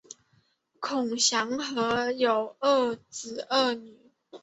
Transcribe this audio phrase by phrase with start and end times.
[0.79, 3.99] 孔祥柯有二子二女